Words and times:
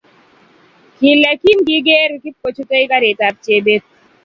Kile 0.97 1.31
Kim 1.41 1.59
kigeer 1.67 2.11
kip 2.21 2.35
kochute 2.43 2.77
garitab 2.91 3.35
chebet 3.45 3.83